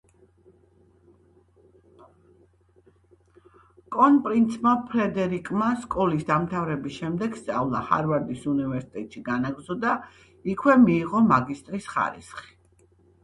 კრონპრინცმა 3.95 4.71
ფრედერიკმა, 4.93 5.67
სკოლის 5.83 6.25
დამთავრების 6.31 6.97
შემდეგ 7.03 7.37
სწავლა 7.41 7.81
ჰარვარდის 7.91 8.47
უნივერსიტეტში 8.55 9.23
განაგრძო 9.29 9.77
და 9.85 9.91
იქვე 10.55 10.77
მიიღო 10.87 11.21
მაგისტრის 11.33 11.91
ხარისხი. 11.97 12.51